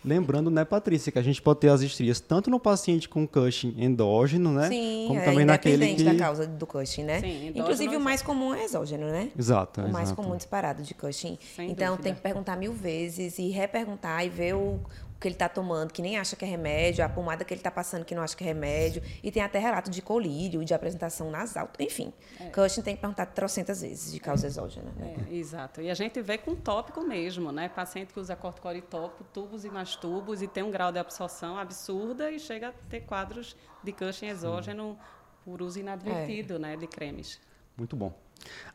[0.04, 3.74] Lembrando, né, Patrícia, que a gente pode ter as estrias tanto no paciente com Cushing
[3.78, 4.68] endógeno, né?
[4.68, 6.02] Sim, como é, também naquele que...
[6.02, 7.20] da causa do Cushing, né?
[7.20, 9.30] Sim, Inclusive o mais comum é exógeno, né?
[9.38, 9.80] Exato.
[9.80, 10.20] O mais exato.
[10.20, 11.38] comum disparado de Cushing.
[11.54, 12.02] Sem então dúvida.
[12.02, 14.80] tem que perguntar mil vezes e reperguntar e ver o,
[15.22, 17.70] que ele está tomando, que nem acha que é remédio, a pomada que ele está
[17.70, 21.30] passando que não acha que é remédio, e tem até relato de colírio, de apresentação
[21.30, 22.12] nasal, enfim.
[22.40, 22.50] É.
[22.50, 24.90] Cushing tem que perguntar trocentas vezes de causa exógena.
[24.96, 25.14] Né?
[25.30, 25.80] É, exato.
[25.80, 27.68] E a gente vê com tópico mesmo, né?
[27.68, 32.30] Paciente que usa corticoitópico, tubos e mais tubos, e tem um grau de absorção absurda
[32.30, 34.98] e chega a ter quadros de Cushing exógeno
[35.44, 36.58] por uso inadvertido, é.
[36.58, 37.40] né, de cremes.
[37.76, 38.12] Muito bom.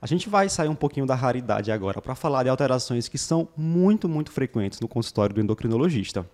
[0.01, 3.47] A gente vai sair um pouquinho da raridade agora para falar de alterações que são
[3.55, 6.29] muito, muito frequentes no consultório do endocrinologista.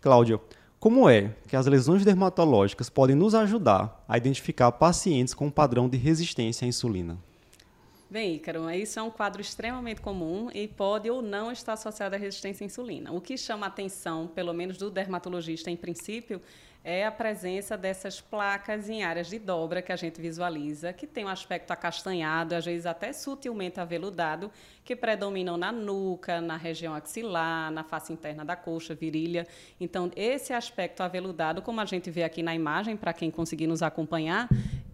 [0.00, 0.40] Cláudio,
[0.80, 5.96] como é que as lesões dermatológicas podem nos ajudar a identificar pacientes com padrão de
[5.96, 7.18] resistência à insulina?
[8.10, 12.18] Bem, Ícaro, isso é um quadro extremamente comum e pode ou não estar associado à
[12.18, 13.12] resistência à insulina.
[13.12, 16.40] O que chama a atenção, pelo menos do dermatologista em princípio,
[16.90, 21.22] é a presença dessas placas em áreas de dobra que a gente visualiza, que tem
[21.22, 24.50] um aspecto acastanhado, às vezes até sutilmente aveludado,
[24.82, 29.46] que predominam na nuca, na região axilar, na face interna da coxa, virilha.
[29.78, 33.82] Então, esse aspecto aveludado, como a gente vê aqui na imagem, para quem conseguir nos
[33.82, 34.48] acompanhar,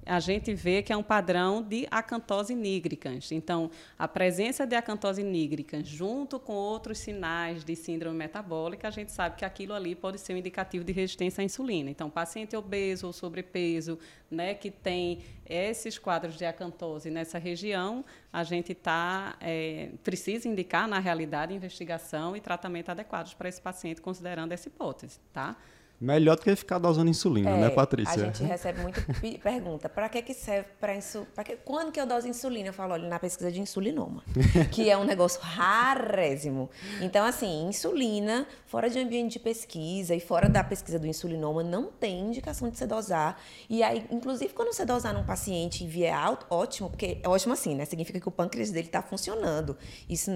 [0.07, 3.33] a gente vê que é um padrão de acantose nigricans.
[3.33, 9.11] Então, a presença de acantose nigricans junto com outros sinais de síndrome metabólica, a gente
[9.13, 11.91] sabe que aquilo ali pode ser um indicativo de resistência à insulina.
[11.91, 13.99] Então, paciente obeso ou sobrepeso,
[14.31, 20.89] né, que tem esses quadros de acantose nessa região, a gente tá, é, precisa indicar,
[20.89, 25.57] na realidade, investigação e tratamento adequados para esse paciente, considerando essa hipótese, tá?
[26.05, 28.13] Melhor do que ficar dosando insulina, né, é, né, Patrícia?
[28.13, 29.01] A gente recebe muita
[29.43, 29.89] pergunta.
[29.89, 31.31] Para que, que serve para insulina?
[31.65, 32.69] Quando que eu doso insulina?
[32.69, 34.23] Eu falo, olha, na pesquisa de insulinoma,
[34.71, 36.69] que é um negócio rarésimo.
[37.01, 41.87] Então, assim, insulina, fora de ambiente de pesquisa e fora da pesquisa do insulinoma, não
[41.87, 43.41] tem indicação de você dosar.
[43.71, 47.55] E aí, inclusive, quando você dosar num paciente e vier alto, ótimo, porque é ótimo
[47.55, 47.87] assim, né?
[47.87, 49.75] Significa que o pâncreas dele está funcionando.
[50.07, 50.31] Isso,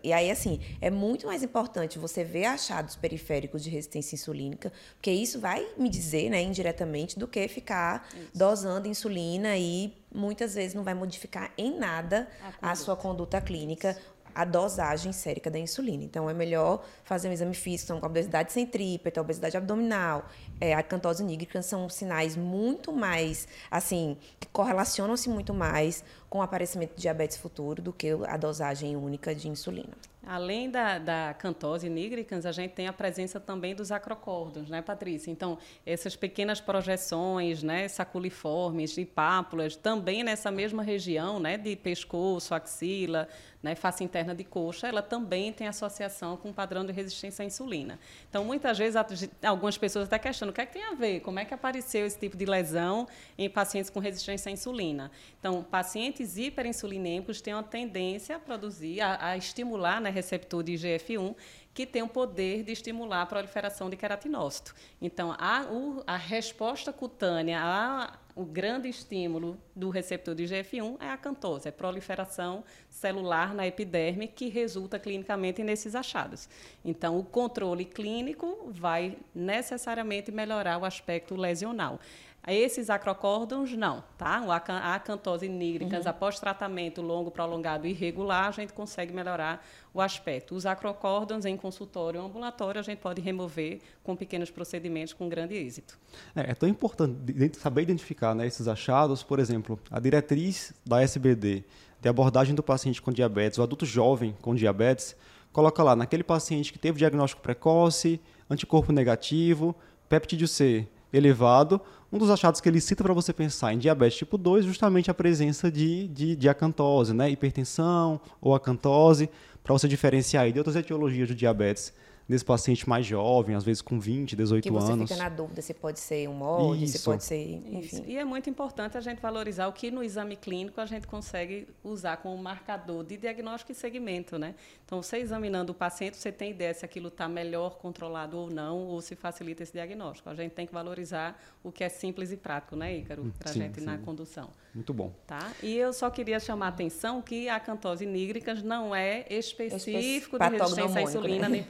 [0.00, 5.10] e aí, assim, é muito mais importante você ver achados periféricos de resistência insulínica porque
[5.10, 8.30] isso vai me dizer, né, indiretamente, do que ficar isso.
[8.34, 12.28] dosando insulina e muitas vezes não vai modificar em nada
[12.60, 13.96] a, a sua conduta clínica
[14.34, 16.02] a dosagem sérica da insulina.
[16.04, 20.26] Então, é melhor fazer um exame físico com obesidade centrípeta, obesidade abdominal,
[20.62, 26.42] é, a cantose nígrica são sinais muito mais, assim, que correlacionam-se muito mais com o
[26.42, 29.92] aparecimento de diabetes futuro do que a dosagem única de insulina.
[30.24, 35.32] Além da, da cantose nigricans, a gente tem a presença também dos acrocórdios, né, Patrícia?
[35.32, 42.54] Então, essas pequenas projeções, né, saculiformes, de pápulas, também nessa mesma região, né, de pescoço,
[42.54, 43.28] axila,
[43.60, 47.46] né, face interna de coxa, ela também tem associação com o padrão de resistência à
[47.46, 47.98] insulina.
[48.30, 48.94] Então, muitas vezes,
[49.42, 52.06] algumas pessoas até questionam o que é que tem a ver, como é que apareceu
[52.06, 55.10] esse tipo de lesão em pacientes com resistência à insulina.
[55.38, 61.34] Então, pacientes hiperinsulinêmicos têm uma tendência a produzir, a, a estimular, né, receptor de IGF-1,
[61.74, 64.74] que tem o poder de estimular a proliferação de queratinócito.
[65.00, 65.64] Então, a,
[66.06, 71.70] a resposta cutânea a, o grande estímulo do receptor de IGF-1 é a cantose, é
[71.70, 76.48] a proliferação celular na epiderme que resulta clinicamente nesses achados.
[76.84, 82.00] Então, o controle clínico vai necessariamente melhorar o aspecto lesional.
[82.46, 84.44] Esses acrocórdons, não, tá?
[84.68, 86.10] A acantose nígricas, uhum.
[86.10, 90.56] após tratamento longo, prolongado e irregular, a gente consegue melhorar o aspecto.
[90.56, 95.54] Os acrocórdons em consultório ou ambulatório, a gente pode remover com pequenos procedimentos com grande
[95.54, 95.96] êxito.
[96.34, 101.64] É, é tão importante saber identificar né, esses achados, por exemplo, a diretriz da SBD
[102.00, 105.14] de abordagem do paciente com diabetes, o adulto jovem com diabetes,
[105.52, 109.76] coloca lá, naquele paciente que teve diagnóstico precoce, anticorpo negativo,
[110.08, 111.80] peptídeo C elevado,
[112.12, 115.14] um dos achados que ele cita para você pensar em diabetes tipo 2 justamente a
[115.14, 117.30] presença de, de, de acantose, né?
[117.30, 119.28] hipertensão ou acantose,
[119.62, 121.92] para você diferenciar de outras etiologias de diabetes
[122.28, 125.10] nesse paciente mais jovem, às vezes com 20, 18 que você anos.
[125.10, 126.98] fica na dúvida se pode ser um molde, Isso.
[126.98, 127.78] se pode ser, enfim.
[127.80, 128.04] Isso.
[128.06, 131.68] E é muito importante a gente valorizar o que no exame clínico a gente consegue
[131.82, 134.54] usar como marcador de diagnóstico e segmento, né?
[134.84, 138.78] Então, você examinando o paciente, você tem ideia se aquilo está melhor controlado ou não,
[138.86, 140.28] ou se facilita esse diagnóstico.
[140.28, 143.54] A gente tem que valorizar o que é simples e prático, né, Ícaro, para a
[143.54, 143.86] gente sim.
[143.86, 144.50] na condução.
[144.74, 145.12] Muito bom.
[145.26, 145.52] Tá?
[145.62, 150.48] E eu só queria chamar a atenção que a cantose nígricas não é específico de
[150.48, 151.56] resistência à insulina né?
[151.56, 151.62] nem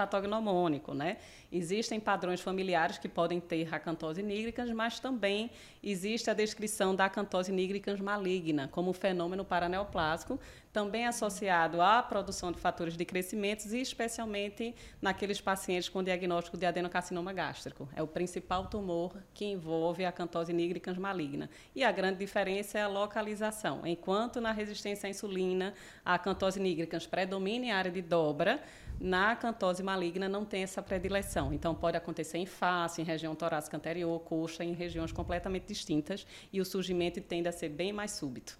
[0.52, 1.16] patognomônico, né?
[1.50, 5.50] Existem padrões familiares que podem ter acantose nígricas, mas também
[5.82, 10.38] existe a descrição da acantose nígricas maligna como fenômeno paraneoplásico,
[10.72, 16.64] também associado à produção de fatores de crescimento e especialmente naqueles pacientes com diagnóstico de
[16.64, 17.86] adenocarcinoma gástrico.
[17.94, 21.50] É o principal tumor que envolve a acantose nígricas maligna.
[21.74, 23.86] E a grande diferença é a localização.
[23.86, 28.62] Enquanto na resistência à insulina, a acantose nígricas predomina em área de dobra,
[29.00, 31.52] na cantose maligna não tem essa predileção.
[31.52, 36.60] Então, pode acontecer em face, em região torácica anterior, coxa, em regiões completamente distintas, e
[36.60, 38.58] o surgimento tende a ser bem mais súbito.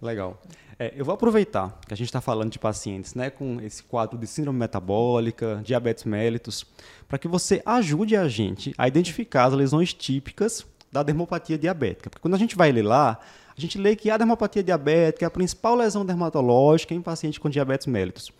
[0.00, 0.40] Legal.
[0.78, 4.16] É, eu vou aproveitar que a gente está falando de pacientes né, com esse quadro
[4.16, 6.64] de síndrome metabólica, diabetes mellitus,
[7.08, 12.08] para que você ajude a gente a identificar as lesões típicas da dermopatia diabética.
[12.08, 13.18] Porque quando a gente vai ler lá,
[13.56, 17.50] a gente lê que a dermopatia diabética é a principal lesão dermatológica em paciente com
[17.50, 18.30] diabetes mellitus.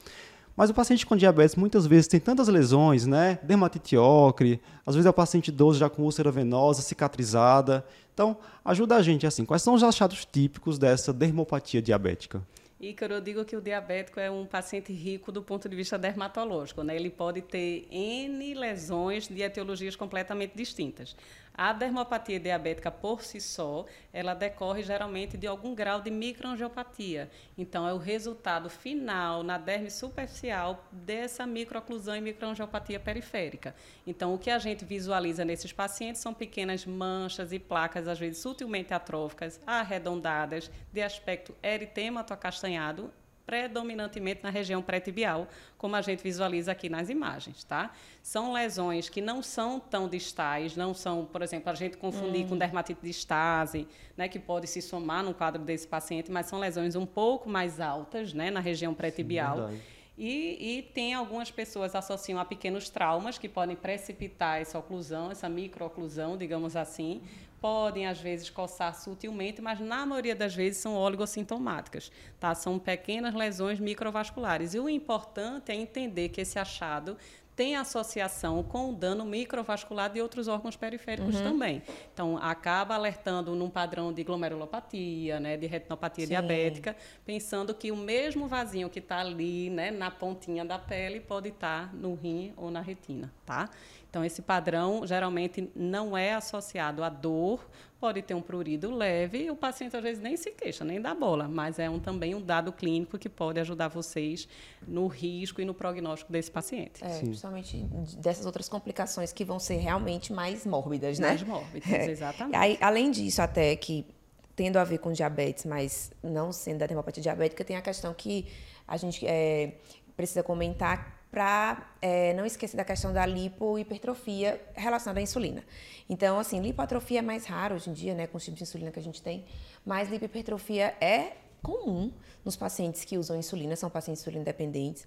[0.59, 3.38] Mas o paciente com diabetes muitas vezes tem tantas lesões, né?
[3.44, 7.87] Dermatite ocre, às vezes é o paciente idoso já com úlcera venosa, cicatrizada.
[8.12, 9.44] Então, ajuda a gente assim.
[9.44, 12.42] Quais são os achados típicos dessa dermopatia diabética?
[12.81, 16.83] Ícaro, eu digo que o diabético é um paciente rico do ponto de vista dermatológico.
[16.83, 16.97] Né?
[16.97, 21.14] Ele pode ter N lesões de etiologias completamente distintas.
[21.61, 27.29] A dermopatia diabética por si só, ela decorre geralmente de algum grau de microangiopatia.
[27.59, 33.75] Então, é o resultado final na derme superficial dessa microoclusão e microangiopatia periférica.
[34.07, 38.38] Então, o que a gente visualiza nesses pacientes são pequenas manchas e placas, às vezes
[38.38, 43.12] sutilmente atróficas, arredondadas, de aspecto eritemato acastanhado,
[43.49, 47.91] predominantemente na região pré-tibial, como a gente visualiza aqui nas imagens, tá?
[48.23, 52.49] São lesões que não são tão distais, não são, por exemplo, a gente confundir hum.
[52.51, 56.59] com dermatite de estase, né, que pode se somar no quadro desse paciente, mas são
[56.59, 59.71] lesões um pouco mais altas, né, na região pré-tibial.
[60.19, 65.49] E, e, tem algumas pessoas associam a pequenos traumas que podem precipitar essa oclusão, essa
[65.49, 67.23] microoclusão, digamos assim,
[67.61, 72.55] podem às vezes coçar sutilmente, mas na maioria das vezes são oligossintomáticas, tá?
[72.55, 74.75] São pequenas lesões microvasculares.
[74.75, 77.16] E o importante é entender que esse achado
[77.59, 81.42] tem associação com o dano microvascular de outros órgãos periféricos uhum.
[81.42, 81.83] também.
[82.14, 86.31] Então, acaba alertando num padrão de glomerulopatia, né, de retinopatia Sim.
[86.31, 86.94] diabética,
[87.27, 91.88] pensando que o mesmo vasinho que está ali, né, na pontinha da pele, pode estar
[91.88, 93.71] tá no rim ou na retina, tá?
[94.11, 97.67] Então, esse padrão geralmente não é associado à dor,
[97.99, 101.15] pode ter um prurido leve e o paciente às vezes nem se queixa, nem dá
[101.15, 104.47] bola, mas é um, também um dado clínico que pode ajudar vocês
[104.87, 107.03] no risco e no prognóstico desse paciente.
[107.03, 107.79] É, principalmente
[108.19, 111.29] dessas outras complicações que vão ser realmente mais mórbidas, né?
[111.29, 112.11] Mais mórbidas, é.
[112.11, 112.57] exatamente.
[112.57, 114.07] Aí, além disso, até que
[114.55, 118.47] tendo a ver com diabetes, mas não sendo da dermopatia diabética, tem a questão que
[118.87, 119.75] a gente é,
[120.17, 125.62] precisa comentar para é, não esquecer da questão da lipohipertrofia relacionada à insulina.
[126.09, 128.91] Então, assim, lipoatrofia é mais raro hoje em dia, né, com os tipos de insulina
[128.91, 129.45] que a gente tem,
[129.85, 132.12] mas lipohipertrofia é comum
[132.45, 135.07] nos pacientes que usam insulina, são pacientes insulina dependentes.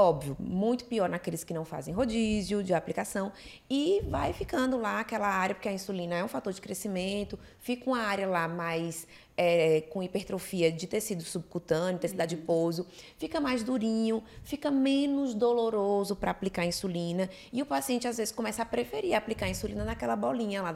[0.00, 3.32] Óbvio, muito pior naqueles que não fazem rodízio de aplicação
[3.68, 7.90] e vai ficando lá aquela área, porque a insulina é um fator de crescimento, fica
[7.90, 14.22] uma área lá mais é, com hipertrofia de tecido subcutâneo, tecido adiposo, fica mais durinho,
[14.44, 19.48] fica menos doloroso para aplicar insulina e o paciente às vezes começa a preferir aplicar
[19.48, 20.72] insulina naquela bolinha lá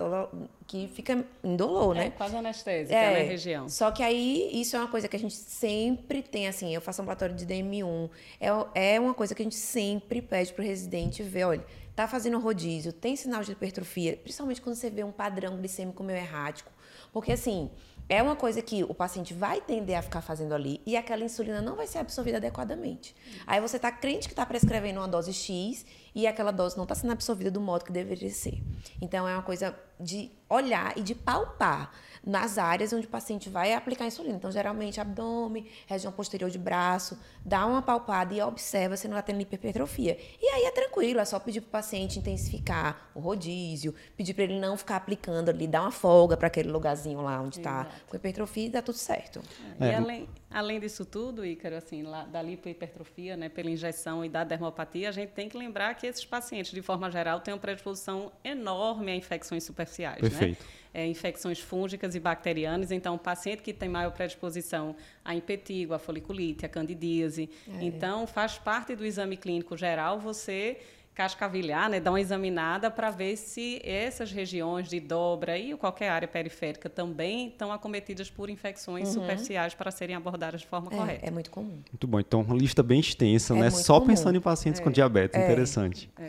[0.72, 2.06] que fica indolor, né?
[2.06, 3.68] É, quase anestésica é, na região.
[3.68, 7.02] Só que aí isso é uma coisa que a gente sempre tem, assim, eu faço
[7.02, 8.08] ambulatório de DM1,
[8.40, 12.08] é, é uma coisa que a gente sempre pede para o residente ver, olha, tá
[12.08, 16.72] fazendo rodízio, tem sinal de hipertrofia, principalmente quando você vê um padrão glicêmico meio errático,
[17.12, 17.70] porque assim,
[18.08, 21.62] é uma coisa que o paciente vai tender a ficar fazendo ali e aquela insulina
[21.62, 23.14] não vai ser absorvida adequadamente.
[23.46, 26.94] Aí você está crente que está prescrevendo uma dose X e aquela dose não está
[26.94, 28.62] sendo absorvida do modo que deveria ser.
[29.00, 31.92] Então é uma coisa de olhar e de palpar
[32.24, 34.36] nas áreas onde o paciente vai aplicar insulina.
[34.36, 39.32] Então, geralmente, abdômen, região posterior de braço, dá uma palpada e observa se não está
[39.32, 40.16] tendo hipertrofia.
[40.40, 44.44] E aí é tranquilo, é só pedir para o paciente intensificar o rodízio, pedir para
[44.44, 48.16] ele não ficar aplicando ali, dar uma folga para aquele lugarzinho lá onde está com
[48.16, 49.40] hipertrofia e dá tudo certo.
[49.80, 49.90] É.
[49.90, 54.44] E além, além disso tudo, Ícaro, assim, lá, da lipohipertrofia, né, pela injeção e da
[54.44, 58.32] dermopatia, a gente tem que lembrar que esses pacientes, de forma geral, têm uma predisposição
[58.44, 60.22] enorme a infecções superficiais.
[60.22, 60.28] Né?
[60.28, 60.62] Perfeito.
[60.62, 60.82] Né?
[60.94, 62.90] é, infecções fúngicas e bacterianas.
[62.90, 67.48] Então, o paciente que tem maior predisposição a impetigo, a foliculite, a candidíase.
[67.68, 67.84] É.
[67.84, 70.78] Então, faz parte do exame clínico geral você
[71.14, 76.26] cascavilhar, né, dar uma examinada para ver se essas regiões de dobra e qualquer área
[76.26, 79.20] periférica também estão acometidas por infecções uhum.
[79.20, 81.26] superficiais para serem abordadas de forma é, correta.
[81.26, 81.80] É muito comum.
[81.90, 82.18] Muito bom.
[82.18, 83.70] Então, uma lista bem extensa, é né?
[83.70, 84.06] Só comum.
[84.06, 84.84] pensando em pacientes é.
[84.84, 85.38] com diabetes.
[85.38, 85.44] É.
[85.44, 86.10] Interessante.
[86.18, 86.28] É.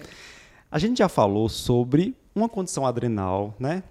[0.69, 3.83] A gente já falou sobre uma condição adrenal, né?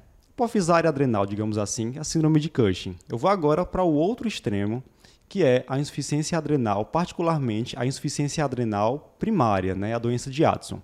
[0.42, 2.96] hipofisária adrenal, digamos assim, a síndrome de Cushing.
[3.08, 4.82] Eu vou agora para o outro extremo,
[5.32, 10.82] que é a insuficiência adrenal, particularmente a insuficiência adrenal primária, né, a doença de Addison.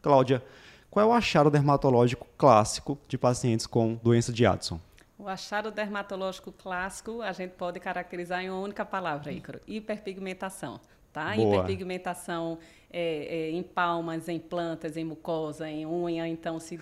[0.00, 0.42] Cláudia,
[0.90, 4.80] qual é o achado dermatológico clássico de pacientes com doença de Addison?
[5.18, 10.80] O achado dermatológico clássico a gente pode caracterizar em uma única palavra, Ícaro, hiperpigmentação.
[11.12, 11.34] Tá?
[11.34, 11.56] Boa.
[11.56, 12.58] Hiperpigmentação
[12.92, 16.26] é, é, em palmas, em plantas, em mucosa, em unha.
[16.26, 16.76] Então, se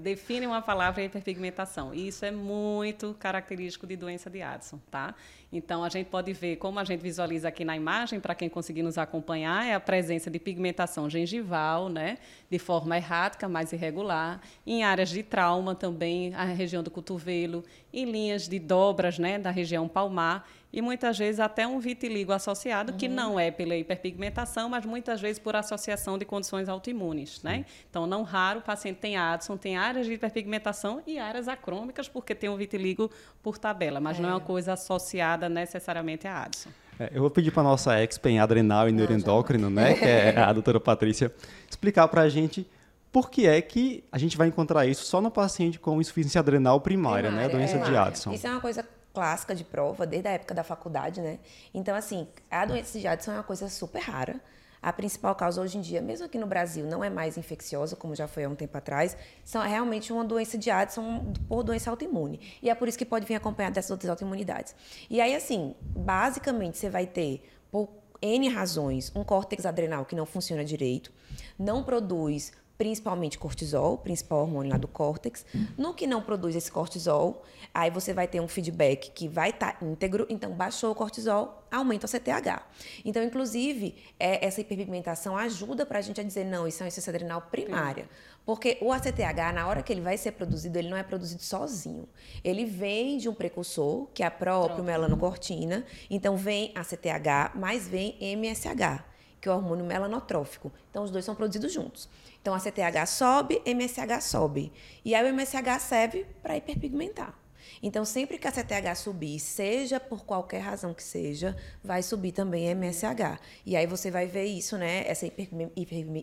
[0.00, 1.94] define uma palavra é hiperpigmentação.
[1.94, 5.14] Isso é muito característico de doença de Addison, tá?
[5.52, 8.82] Então, a gente pode ver, como a gente visualiza aqui na imagem, para quem conseguir
[8.82, 12.18] nos acompanhar, é a presença de pigmentação gengival, né?
[12.50, 14.40] De forma errática, mais irregular.
[14.66, 17.62] Em áreas de trauma também, a região do cotovelo.
[17.92, 19.38] Em linhas de dobras, né?
[19.38, 22.98] Da região palmar e muitas vezes até um vitiligo associado, uhum.
[22.98, 27.42] que não é pela hiperpigmentação, mas muitas vezes por associação de condições autoimunes.
[27.42, 27.64] Né?
[27.88, 32.34] Então, não raro o paciente tem Addison, tem áreas de hiperpigmentação e áreas acrômicas, porque
[32.34, 33.10] tem um vitiligo
[33.42, 34.22] por tabela, mas é.
[34.22, 36.70] não é uma coisa associada necessariamente a Addison.
[36.98, 40.38] É, eu vou pedir para a nossa expert em adrenal e neuroendócrino, né, que é
[40.38, 41.32] a doutora Patrícia,
[41.68, 42.68] explicar para a gente
[43.10, 46.80] por que é que a gente vai encontrar isso só no paciente com insuficiência adrenal
[46.80, 47.90] primária, primária né, doença é.
[47.90, 48.32] de Addison.
[48.32, 51.38] Isso é uma coisa clássica de prova desde a época da faculdade, né?
[51.74, 54.40] Então, assim, a doença de Addison é uma coisa super rara.
[54.82, 58.16] A principal causa hoje em dia, mesmo aqui no Brasil, não é mais infecciosa, como
[58.16, 62.40] já foi há um tempo atrás, são realmente uma doença de Addison por doença autoimune.
[62.60, 64.74] E é por isso que pode vir acompanhada dessas outras autoimunidades.
[65.08, 67.88] E aí, assim, basicamente, você vai ter, por
[68.20, 71.12] N razões, um córtex adrenal que não funciona direito,
[71.56, 75.44] não produz principalmente cortisol, principal hormônio lá do córtex.
[75.76, 79.78] No que não produz esse cortisol, aí você vai ter um feedback que vai estar
[79.78, 82.62] tá íntegro, então baixou o cortisol, aumenta o CTH.
[83.04, 86.88] Então, inclusive, é, essa hiperpigmentação ajuda para a gente a dizer, não, isso é uma
[86.88, 88.08] insuficiência adrenal primária.
[88.44, 92.08] Porque o ACTH, na hora que ele vai ser produzido, ele não é produzido sozinho.
[92.42, 95.84] Ele vem de um precursor, que é a própria melanocortina.
[96.10, 99.04] Então, vem ACTH, mas vem MSH,
[99.40, 100.72] que é o hormônio melanotrófico.
[100.90, 102.08] Então, os dois são produzidos juntos.
[102.42, 104.70] Então a CTH sobe, MSH sobe.
[105.04, 107.42] E aí o MSH serve para hiperpigmentar.
[107.80, 112.68] Então, sempre que a CTH subir, seja por qualquer razão que seja, vai subir também
[112.68, 113.40] a MSH.
[113.66, 115.04] E aí você vai ver isso, né?
[115.06, 115.26] Essa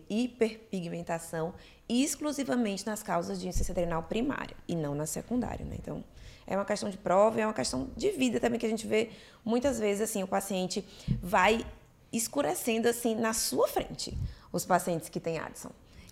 [0.08, 1.54] hiperpigmentação
[1.88, 5.76] exclusivamente nas causas de insuficiência adrenal primária e não na secundária, né?
[5.78, 6.04] Então,
[6.46, 9.10] é uma questão de prova, é uma questão de vida também que a gente vê
[9.44, 10.84] muitas vezes assim, o paciente
[11.22, 11.66] vai
[12.12, 14.16] escurecendo assim na sua frente,
[14.52, 15.70] os pacientes que têm Addison.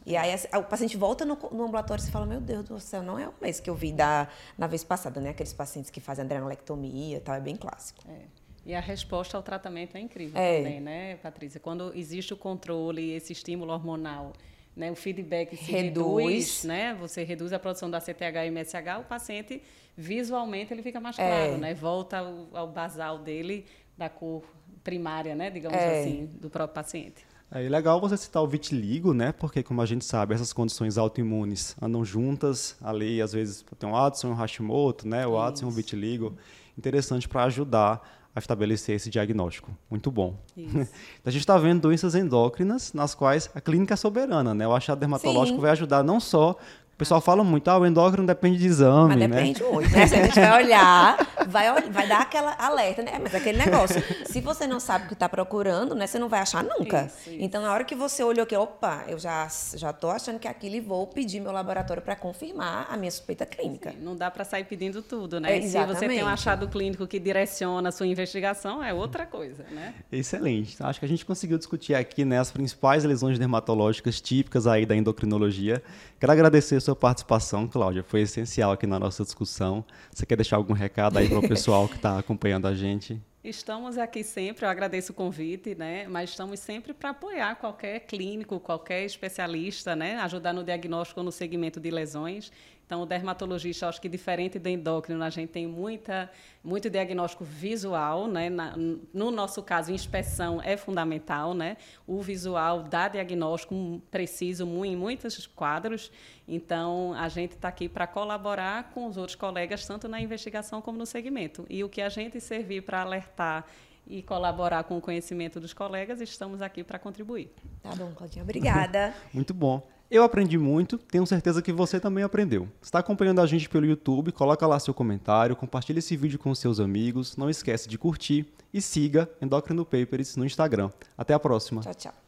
[0.08, 3.18] E aí o paciente volta no, no ambulatório e fala, meu Deus do céu, não
[3.18, 5.30] é o mês que eu vi da, na vez passada, né?
[5.30, 8.02] Aqueles pacientes que fazem adrenalectomia e tal, é bem clássico.
[8.08, 8.22] É.
[8.64, 10.56] E a resposta ao tratamento é incrível é.
[10.56, 11.60] também, né, Patrícia?
[11.60, 14.32] Quando existe o controle, esse estímulo hormonal,
[14.74, 16.94] né, o feedback se reduz, reduz né?
[16.94, 19.62] Você reduz a produção da CTH e MSH, o paciente
[19.94, 21.26] visualmente ele fica mais é.
[21.26, 21.58] claro, é.
[21.58, 21.74] né?
[21.74, 23.66] Volta ao, ao, basal dele
[23.96, 24.42] da cor
[24.82, 26.00] primária, né, digamos é.
[26.00, 27.26] assim, do próprio paciente.
[27.50, 29.32] É legal você citar o vitiligo, né?
[29.32, 33.96] Porque, como a gente sabe, essas condições autoimunes andam juntas ali, às vezes tem o
[33.96, 35.26] Addison e o Hashimoto, né?
[35.26, 36.36] O Addison e o vitiligo.
[36.76, 38.02] interessante para ajudar
[38.34, 39.70] a estabelecer esse diagnóstico.
[39.90, 40.36] Muito bom.
[40.56, 40.76] Isso.
[41.24, 44.68] a gente está vendo doenças endócrinas nas quais a clínica é soberana, né?
[44.68, 45.62] O achado dermatológico Sim.
[45.62, 46.56] vai ajudar não só
[46.98, 49.28] o pessoal fala muito, ah, o endócrino depende de exame, Mas né?
[49.28, 50.04] depende muito, né?
[50.08, 53.12] Se a gente vai olhar, vai, vai dar aquela alerta, né?
[53.22, 56.08] Mas aquele negócio, se você não sabe o que está procurando, né?
[56.08, 57.04] Você não vai achar nunca.
[57.04, 57.38] Isso, isso.
[57.38, 60.50] Então, na hora que você olhou que, opa, eu já, já tô achando que é
[60.50, 63.94] aquilo e vou pedir meu laboratório para confirmar a minha suspeita clínica.
[64.02, 65.56] Não dá para sair pedindo tudo, né?
[65.56, 66.22] É, Se você tem um exatamente.
[66.24, 69.94] achado clínico que direciona a sua investigação, é outra coisa, né?
[70.10, 70.74] Excelente.
[70.74, 74.84] Então, acho que a gente conseguiu discutir aqui né, as principais lesões dermatológicas típicas aí
[74.84, 75.80] da endocrinologia.
[76.18, 78.02] Quero agradecer a sua participação, Cláudia.
[78.02, 79.84] Foi essencial aqui na nossa discussão.
[80.10, 83.20] Você quer deixar algum recado aí para o pessoal que está acompanhando a gente?
[83.44, 86.08] Estamos aqui sempre, eu agradeço o convite, né?
[86.08, 90.16] Mas estamos sempre para apoiar qualquer clínico, qualquer especialista, né?
[90.20, 92.50] Ajudar no diagnóstico ou no segmento de lesões.
[92.88, 96.30] Então, o dermatologista, acho que diferente do endócrino, a gente tem muita,
[96.64, 98.48] muito diagnóstico visual, né?
[98.48, 98.74] Na-
[99.12, 101.76] no nosso caso, inspeção é fundamental, né?
[102.06, 106.10] O visual dá diagnóstico preciso em muitos quadros.
[106.48, 110.96] Então, a gente está aqui para colaborar com os outros colegas, tanto na investigação como
[110.96, 111.66] no segmento.
[111.68, 113.66] E o que a gente servir para alertar
[114.06, 117.52] e colaborar com o conhecimento dos colegas, estamos aqui para contribuir.
[117.82, 118.42] Tá bom, Claudinha.
[118.44, 119.12] Obrigada.
[119.34, 119.86] Muito bom.
[120.10, 122.66] Eu aprendi muito, tenho certeza que você também aprendeu.
[122.80, 124.32] Está acompanhando a gente pelo YouTube?
[124.32, 128.80] Coloca lá seu comentário, compartilha esse vídeo com seus amigos, não esquece de curtir e
[128.80, 130.90] siga Endocrino Papers no Instagram.
[131.16, 131.82] Até a próxima.
[131.82, 132.27] Tchau, tchau.